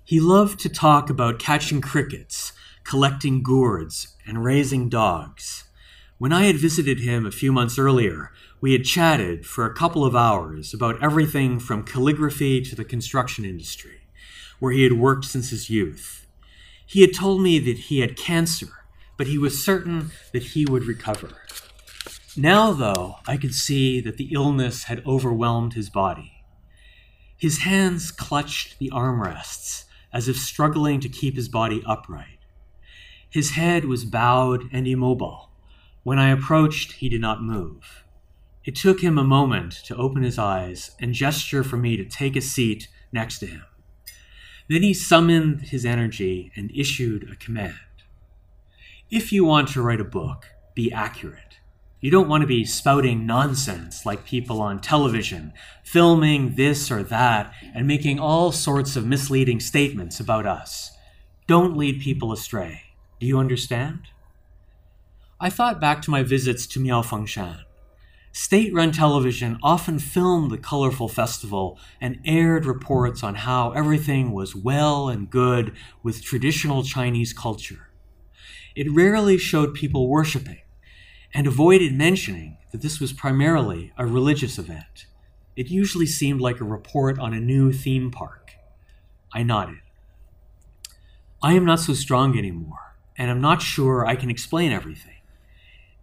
[0.05, 5.65] He loved to talk about catching crickets, collecting gourds, and raising dogs.
[6.17, 10.05] When I had visited him a few months earlier, we had chatted for a couple
[10.05, 14.01] of hours about everything from calligraphy to the construction industry,
[14.59, 16.18] where he had worked since his youth.
[16.89, 18.79] He had told me that he had cancer
[19.19, 21.43] but he was certain that he would recover.
[22.37, 26.45] Now, though, I could see that the illness had overwhelmed his body.
[27.37, 32.39] His hands clutched the armrests as if struggling to keep his body upright.
[33.29, 35.51] His head was bowed and immobile.
[36.05, 38.05] When I approached, he did not move.
[38.65, 42.37] It took him a moment to open his eyes and gesture for me to take
[42.37, 43.65] a seat next to him.
[44.69, 47.75] Then he summoned his energy and issued a command.
[49.11, 51.59] If you want to write a book, be accurate.
[52.01, 55.53] You don't want to be spouting nonsense like people on television,
[55.83, 60.93] filming this or that, and making all sorts of misleading statements about us.
[61.49, 62.83] Don't lead people astray.
[63.19, 64.03] Do you understand?
[65.41, 67.65] I thought back to my visits to Miaofengshan.
[68.33, 74.55] State run television often filmed the colorful festival and aired reports on how everything was
[74.55, 77.89] well and good with traditional Chinese culture
[78.79, 80.61] it rarely showed people worshiping
[81.35, 85.07] and avoided mentioning that this was primarily a religious event.
[85.57, 88.53] It usually seemed like a report on a new theme park.
[89.35, 89.81] I nodded.
[91.43, 95.23] I am not so strong anymore, and I'm not sure I can explain everything.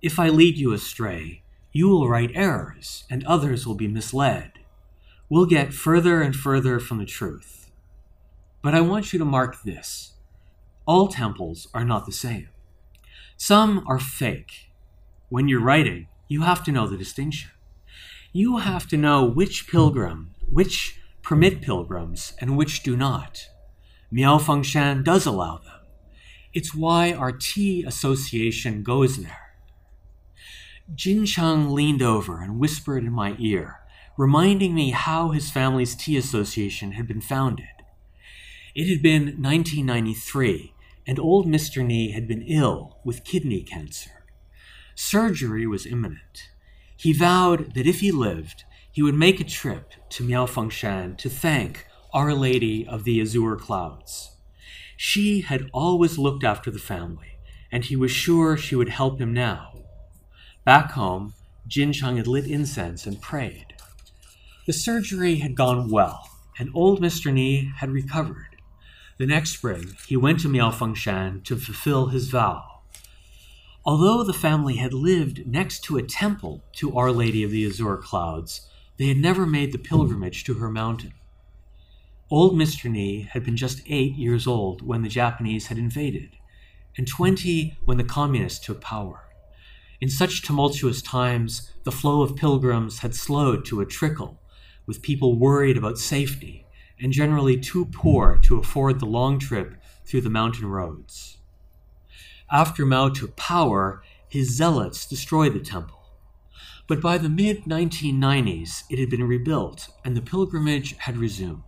[0.02, 1.44] If I lead you astray,
[1.76, 4.54] you will write errors, and others will be misled.
[5.28, 7.70] We'll get further and further from the truth.
[8.62, 10.14] But I want you to mark this
[10.86, 12.48] all temples are not the same.
[13.36, 14.70] Some are fake.
[15.28, 17.52] When you're writing, you have to know the distinction.
[18.32, 23.50] You have to know which pilgrim, which permit pilgrims, and which do not.
[24.10, 25.82] Miao Miaofengshan does allow them.
[26.54, 29.45] It's why our tea association goes there.
[30.94, 33.80] Jincheng leaned over and whispered in my ear,
[34.18, 37.66] reminding me how his family's tea association had been founded.
[38.76, 40.74] It had been 1993,
[41.08, 41.84] and old Mr.
[41.84, 44.26] Ni had been ill with kidney cancer.
[44.94, 46.50] Surgery was imminent.
[46.96, 51.88] He vowed that if he lived, he would make a trip to Miaofengshan to thank
[52.14, 54.38] Our Lady of the Azure Clouds.
[54.96, 57.40] She had always looked after the family,
[57.72, 59.75] and he was sure she would help him now.
[60.66, 61.36] Back home,
[61.70, 63.76] Jincheng had lit incense and prayed.
[64.66, 67.32] The surgery had gone well, and old Mr.
[67.32, 68.56] Ni had recovered.
[69.20, 72.82] The next spring, he went to Miaofengshan to fulfill his vow.
[73.86, 77.98] Although the family had lived next to a temple to Our Lady of the Azure
[77.98, 81.14] Clouds, they had never made the pilgrimage to her mountain.
[82.32, 82.90] Old Mr.
[82.90, 86.38] Ni had been just eight years old when the Japanese had invaded,
[86.98, 89.25] and 20 when the communists took power.
[90.02, 94.42] In such tumultuous times, the flow of pilgrims had slowed to a trickle,
[94.86, 96.66] with people worried about safety
[97.00, 101.38] and generally too poor to afford the long trip through the mountain roads.
[102.52, 106.02] After Mao took power, his zealots destroyed the temple.
[106.88, 111.64] But by the mid 1990s, it had been rebuilt and the pilgrimage had resumed.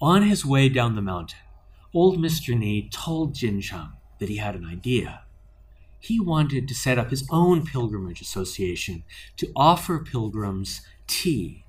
[0.00, 1.38] On his way down the mountain,
[1.92, 2.56] old Mr.
[2.56, 5.22] Ni told Jincheng that he had an idea.
[6.02, 9.04] He wanted to set up his own pilgrimage association
[9.36, 11.64] to offer pilgrims tea.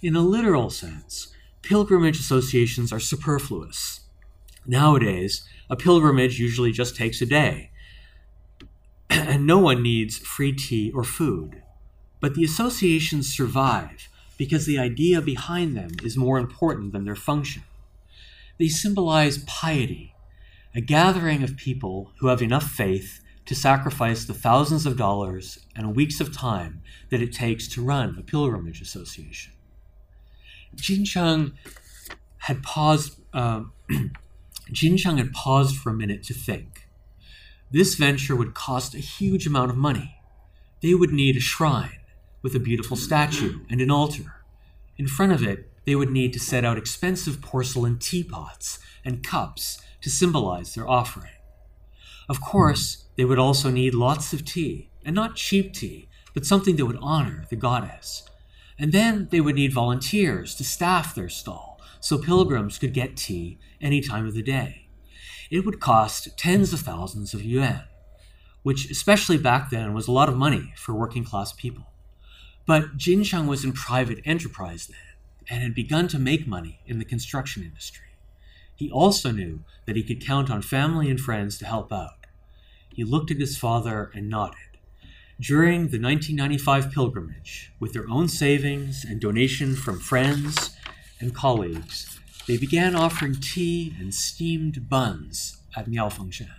[0.00, 4.02] In a literal sense, pilgrimage associations are superfluous.
[4.64, 7.72] Nowadays, a pilgrimage usually just takes a day,
[9.10, 11.60] and no one needs free tea or food.
[12.20, 14.08] But the associations survive
[14.38, 17.64] because the idea behind them is more important than their function.
[18.60, 20.14] They symbolize piety,
[20.72, 25.96] a gathering of people who have enough faith to sacrifice the thousands of dollars and
[25.96, 29.52] weeks of time that it takes to run a pilgrimage association.
[30.76, 31.52] Jincheng
[32.38, 33.20] had paused.
[33.32, 33.64] Uh,
[34.72, 36.86] Jincheng had paused for a minute to think.
[37.72, 40.16] This venture would cost a huge amount of money.
[40.80, 41.98] They would need a shrine
[42.42, 44.44] with a beautiful statue and an altar.
[44.96, 49.80] In front of it, they would need to set out expensive porcelain teapots and cups
[50.02, 51.32] to symbolize their offering.
[52.30, 56.76] Of course, they would also need lots of tea, and not cheap tea, but something
[56.76, 58.22] that would honor the goddess.
[58.78, 63.58] And then they would need volunteers to staff their stall so pilgrims could get tea
[63.80, 64.86] any time of the day.
[65.50, 67.82] It would cost tens of thousands of yuan,
[68.62, 71.88] which, especially back then, was a lot of money for working class people.
[72.64, 77.04] But Jincheng was in private enterprise then and had begun to make money in the
[77.04, 78.06] construction industry.
[78.76, 82.19] He also knew that he could count on family and friends to help out.
[82.94, 84.58] He looked at his father and nodded.
[85.40, 90.76] During the 1995 pilgrimage, with their own savings and donation from friends
[91.18, 96.50] and colleagues, they began offering tea and steamed buns at Miaofengshan.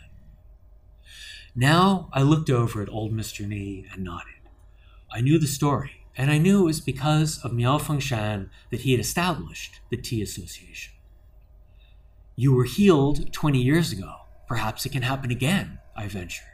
[1.56, 3.46] Now I looked over at old Mr.
[3.46, 4.34] Ni and nodded.
[5.12, 9.02] I knew the story, and I knew it was because of Miaofengshan that he had
[9.02, 10.94] established the Tea Association.
[12.38, 14.14] You were healed 20 years ago.
[14.48, 16.48] Perhaps it can happen again, I ventured.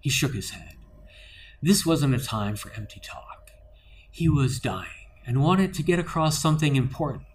[0.00, 0.76] He shook his head.
[1.62, 3.50] This wasn't a time for empty talk.
[4.10, 4.88] He was dying
[5.26, 7.26] and wanted to get across something important.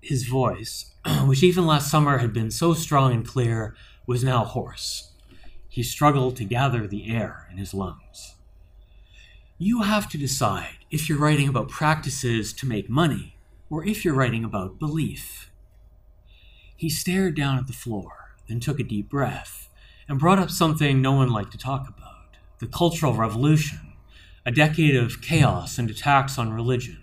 [0.00, 0.94] His voice,
[1.24, 3.74] which even last summer had been so strong and clear,
[4.06, 5.12] was now hoarse.
[5.68, 8.34] He struggled to gather the air in his lungs.
[9.58, 13.36] You have to decide if you're writing about practices to make money
[13.68, 15.50] or if you're writing about belief.
[16.74, 18.19] He stared down at the floor,
[18.50, 19.70] then took a deep breath,
[20.08, 23.94] and brought up something no one liked to talk about the Cultural Revolution,
[24.44, 26.98] a decade of chaos and attacks on religion.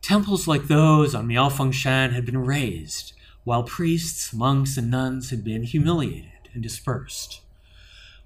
[0.00, 5.64] Temples like those on Miaofengshan had been razed, while priests, monks, and nuns had been
[5.64, 7.40] humiliated and dispersed.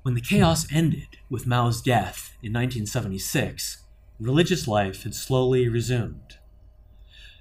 [0.03, 3.85] When the chaos ended with Mao's death in 1976,
[4.19, 6.37] religious life had slowly resumed.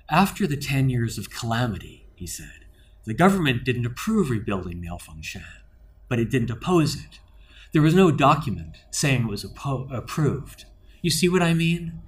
[0.09, 2.66] After the 10 years of calamity, he said,
[3.07, 5.41] the government didn't approve rebuilding Miaofengshan,
[6.09, 7.19] but it didn't oppose it.
[7.71, 10.65] There was no document saying it was approved.
[11.01, 12.01] You see what I mean?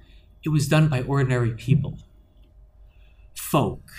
[0.44, 2.00] It was done by ordinary people.
[3.34, 3.90] Folk.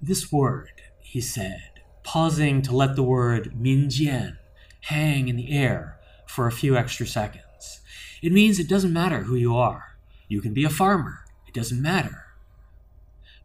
[0.00, 4.36] This word, he said, pausing to let the word minjian
[4.82, 7.80] hang in the air for a few extra seconds.
[8.20, 9.96] It means it doesn't matter who you are.
[10.28, 11.20] You can be a farmer.
[11.48, 12.24] It doesn't matter.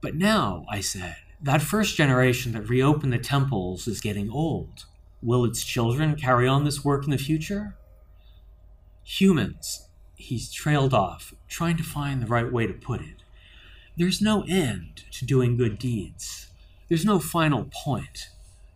[0.01, 4.85] But now, I said, that first generation that reopened the temples is getting old.
[5.21, 7.75] Will its children carry on this work in the future?
[9.03, 13.23] Humans, he's trailed off, trying to find the right way to put it.
[13.97, 16.47] There's no end to doing good deeds.
[16.87, 18.29] There's no final point.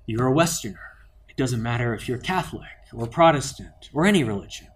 [0.05, 0.97] You're a Westerner.
[1.29, 4.67] It doesn't matter if you're Catholic or Protestant or any religion.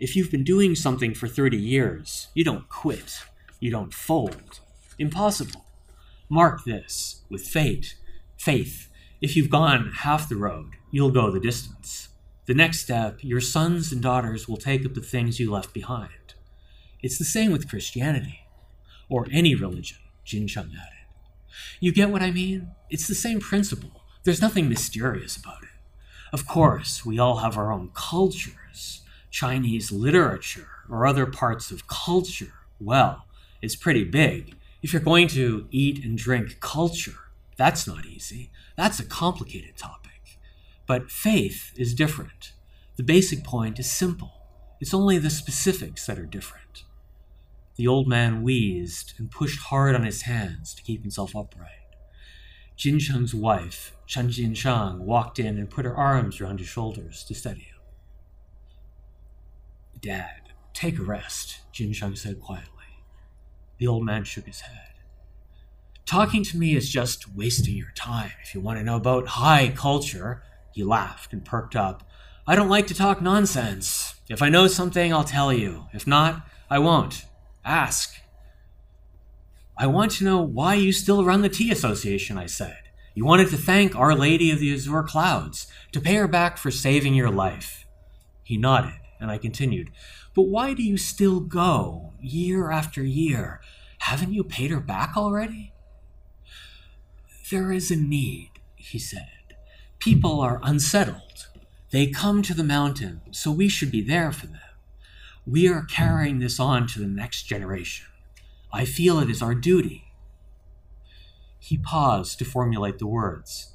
[0.00, 3.22] If you've been doing something for 30 years, you don't quit.
[3.60, 4.60] You don't fold.
[4.98, 5.63] Impossible.
[6.34, 7.94] Mark this with fate,
[8.36, 8.88] faith.
[9.20, 12.08] If you've gone half the road, you'll go the distance.
[12.46, 16.34] The next step, your sons and daughters will take up the things you left behind.
[17.04, 18.40] It's the same with Christianity,
[19.08, 21.06] or any religion, Jin Cheng added.
[21.78, 22.72] You get what I mean?
[22.90, 24.02] It's the same principle.
[24.24, 25.68] There's nothing mysterious about it.
[26.32, 29.02] Of course, we all have our own cultures.
[29.30, 33.26] Chinese literature or other parts of culture, well,
[33.62, 34.56] it's pretty big.
[34.84, 38.50] If you're going to eat and drink culture, that's not easy.
[38.76, 40.38] That's a complicated topic.
[40.86, 42.52] But faith is different.
[42.96, 44.42] The basic point is simple.
[44.82, 46.84] It's only the specifics that are different.
[47.76, 51.70] The old man wheezed and pushed hard on his hands to keep himself upright.
[52.76, 57.34] Jin Cheng's wife, Chen Jinshang, walked in and put her arms around his shoulders to
[57.34, 57.80] steady him.
[59.98, 62.73] Dad, take a rest, Jin Cheng said quietly.
[63.78, 64.94] The old man shook his head.
[66.06, 68.32] Talking to me is just wasting your time.
[68.42, 72.08] If you want to know about high culture, he laughed and perked up.
[72.46, 74.14] I don't like to talk nonsense.
[74.28, 75.86] If I know something, I'll tell you.
[75.92, 77.24] If not, I won't.
[77.64, 78.14] Ask.
[79.78, 82.78] I want to know why you still run the Tea Association, I said.
[83.14, 86.70] You wanted to thank Our Lady of the Azure Clouds, to pay her back for
[86.70, 87.86] saving your life.
[88.42, 89.90] He nodded, and I continued,
[90.34, 93.60] But why do you still go, year after year?
[93.98, 95.72] Haven't you paid her back already?
[97.50, 99.28] There is a need, he said.
[99.98, 101.48] People are unsettled.
[101.90, 104.58] They come to the mountain, so we should be there for them.
[105.46, 108.06] We are carrying this on to the next generation.
[108.72, 110.04] I feel it is our duty.
[111.58, 113.72] He paused to formulate the words.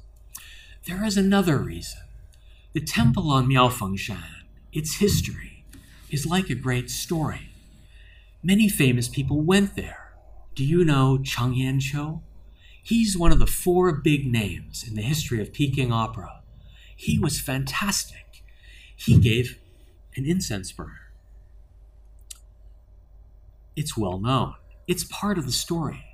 [0.86, 2.02] There is another reason.
[2.72, 5.49] The temple on Miaofengshan, its history,
[6.10, 7.50] is like a great story.
[8.42, 10.12] Many famous people went there.
[10.54, 12.22] Do you know Cheng Yanqiu?
[12.82, 16.42] He's one of the four big names in the history of Peking opera.
[16.96, 18.42] He was fantastic.
[18.96, 19.58] He gave
[20.16, 21.12] an incense burner.
[23.76, 24.54] It's well known.
[24.86, 26.04] It's part of the story.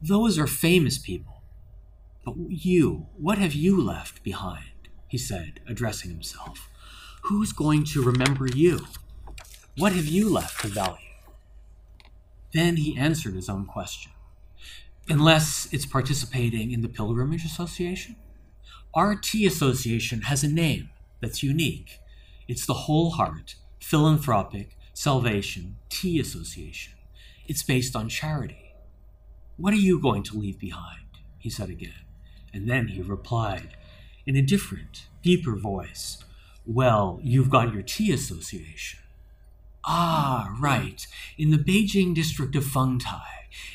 [0.00, 1.42] Those are famous people.
[2.24, 4.88] But you, what have you left behind?
[5.06, 6.68] He said, addressing himself.
[7.24, 8.86] Who's going to remember you?
[9.80, 10.98] What have you left of value?
[12.52, 14.12] Then he answered his own question.
[15.08, 18.16] Unless it's participating in the Pilgrimage Association?
[18.92, 20.90] Our tea association has a name
[21.22, 21.98] that's unique.
[22.46, 26.92] It's the Whole Heart Philanthropic Salvation Tea Association.
[27.48, 28.74] It's based on charity.
[29.56, 31.06] What are you going to leave behind?
[31.38, 32.04] He said again.
[32.52, 33.78] And then he replied
[34.26, 36.22] in a different, deeper voice
[36.66, 39.00] Well, you've got your tea association.
[39.84, 41.06] Ah, right.
[41.38, 43.22] In the Beijing district of Fengtai,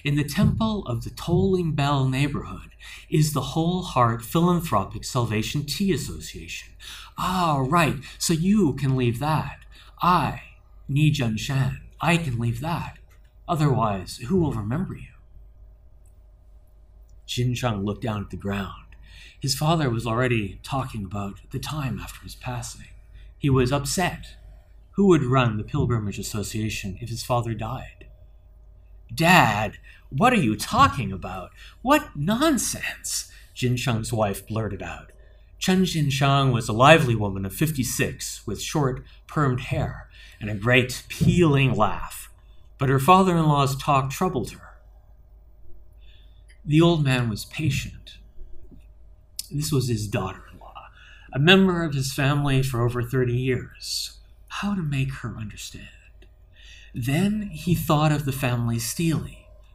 [0.04, 2.72] in the temple of the Tolling Bell neighborhood,
[3.10, 6.74] is the Whole Heart Philanthropic Salvation Tea Association.
[7.18, 7.98] Ah, right.
[8.20, 9.60] So you can leave that.
[10.02, 10.42] I,
[10.88, 13.00] Ni Shan, I can leave that.
[13.48, 15.08] Otherwise, who will remember you?
[17.26, 18.96] Jin Cheng looked down at the ground.
[19.40, 22.90] His father was already talking about the time after his passing.
[23.38, 24.36] He was upset.
[24.96, 28.08] Who would run the Pilgrimage Association if his father died?
[29.14, 29.78] Dad,
[30.10, 31.52] what are you talking about?
[31.82, 33.30] What nonsense!
[33.54, 35.12] Jin Cheng's wife blurted out.
[35.60, 41.04] Chen Jinshang was a lively woman of 56 with short, permed hair and a great,
[41.08, 42.30] pealing laugh,
[42.78, 44.78] but her father in law's talk troubled her.
[46.64, 48.18] The old man was patient.
[49.52, 50.88] This was his daughter in law,
[51.34, 54.15] a member of his family for over 30 years.
[54.60, 55.90] How to make her understand?
[56.94, 59.28] Then he thought of the family stele,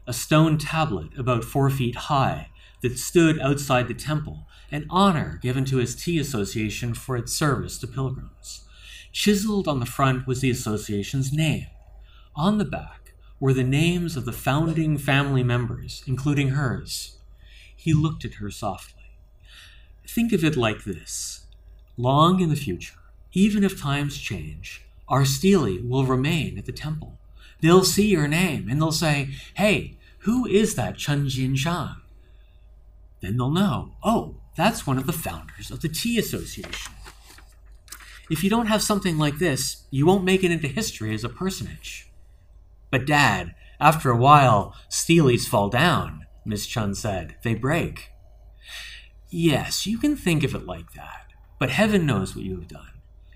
[0.07, 2.49] a stone tablet about four feet high
[2.81, 7.77] that stood outside the temple, an honor given to his tea association for its service
[7.77, 8.63] to pilgrims.
[9.13, 11.67] Chiseled on the front was the association's name.
[12.35, 17.19] On the back were the names of the founding family members, including hers.
[17.77, 19.13] He looked at her softly.
[20.09, 21.45] Think of it like this
[21.99, 23.00] long in the future,
[23.33, 27.19] even if times change, our stele will remain at the temple.
[27.61, 31.97] They'll see your name and they'll say, Hey, who is that Chen Jinshang?
[33.21, 36.93] Then they'll know, oh, that's one of the founders of the Tea Association.
[38.31, 41.29] If you don't have something like this, you won't make it into history as a
[41.29, 42.09] personage.
[42.91, 47.37] But, Dad, after a while, steles fall down, Miss Chun said.
[47.43, 48.11] They break.
[49.31, 52.90] Yes, you can think of it like that, but heaven knows what you have done.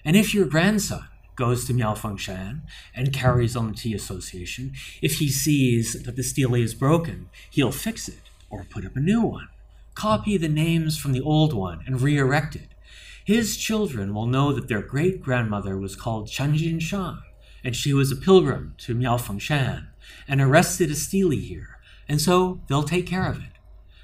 [0.05, 2.61] And if your grandson goes to Miao Fengshan
[2.95, 7.73] and carries on the tea association, if he sees that the stele is broken, he'll
[7.73, 9.49] fix it or put up a new one,
[9.95, 12.69] copy the names from the old one and re erect it.
[13.25, 17.23] His children will know that their great grandmother was called Chen Shang,
[17.65, 19.89] and she was a pilgrim to Miao Fengshan
[20.29, 23.53] and arrested a stele here, and so they'll take care of it.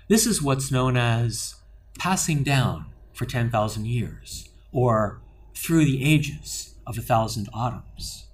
[0.08, 1.56] This is what's known as
[1.98, 5.20] passing down for 10,000 years, or
[5.60, 8.26] through the ages of a thousand autumns.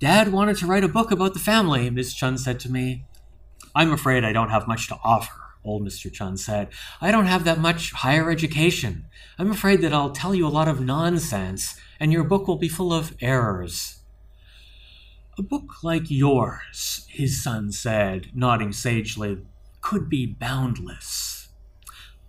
[0.00, 3.04] Dad wanted to write a book about the family, Miss Chun said to me.
[3.74, 6.12] I'm afraid I don't have much to offer, old Mr.
[6.12, 6.68] Chun said.
[7.00, 9.06] I don't have that much higher education.
[9.38, 12.68] I'm afraid that I'll tell you a lot of nonsense, and your book will be
[12.68, 14.00] full of errors.
[15.38, 19.38] A book like yours, his son said, nodding sagely,
[19.80, 21.48] could be boundless.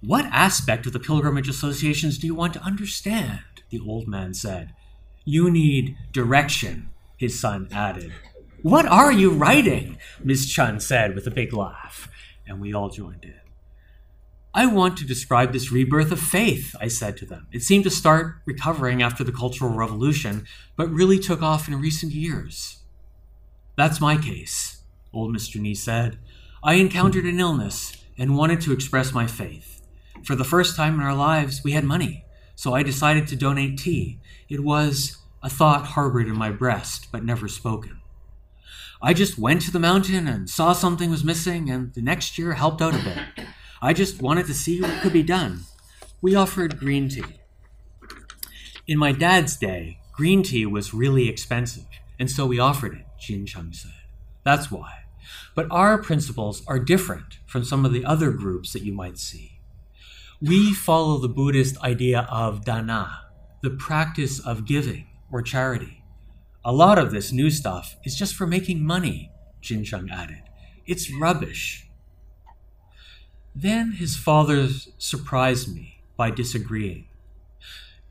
[0.01, 3.56] What aspect of the Pilgrimage Associations do you want to understand?
[3.69, 4.73] The old man said.
[5.25, 8.13] You need direction, his son added.
[8.61, 9.97] What are you writing?
[10.23, 12.09] Miss Chun said with a big laugh,
[12.47, 13.35] and we all joined in.
[14.53, 17.47] I want to describe this rebirth of faith, I said to them.
[17.51, 20.45] It seemed to start recovering after the Cultural Revolution,
[20.75, 22.79] but really took off in recent years.
[23.75, 24.81] That's my case,
[25.13, 25.61] old Mr.
[25.61, 26.17] Ni said.
[26.63, 29.81] I encountered an illness and wanted to express my faith.
[30.23, 32.25] For the first time in our lives, we had money,
[32.57, 34.19] so I decided to donate tea.
[34.49, 38.01] It was a thought harbored in my breast, but never spoken.
[38.99, 42.53] I just went to the mountain and saw something was missing, and the next year
[42.53, 43.45] helped out a bit.
[43.79, 45.65] I just wanted to see what could be done.
[46.19, 47.41] We offered green tea.
[48.87, 51.85] In my dad's day, green tea was really expensive,
[52.17, 53.91] and so we offered it, Jincheng said.
[54.43, 55.03] That's why.
[55.53, 59.56] But our principles are different from some of the other groups that you might see.
[60.39, 63.21] We follow the Buddhist idea of dana,
[63.63, 66.03] the practice of giving or charity.
[66.63, 69.31] A lot of this new stuff is just for making money,
[69.61, 70.43] Jin added.
[70.85, 71.89] It's rubbish.
[73.55, 74.67] Then his father
[74.99, 77.07] surprised me by disagreeing.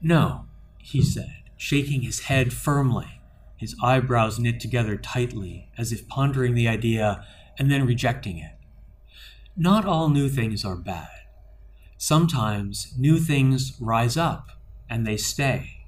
[0.02, 0.46] No,
[0.78, 3.20] he said, shaking his head firmly,
[3.56, 7.24] his eyebrows knit together tightly, as if pondering the idea
[7.56, 8.56] and then rejecting it.
[9.56, 11.08] Not all new things are bad.
[11.98, 14.50] Sometimes new things rise up
[14.88, 15.86] and they stay.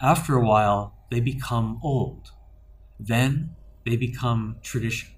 [0.00, 2.32] After a while, they become old.
[3.00, 5.15] Then they become tradition.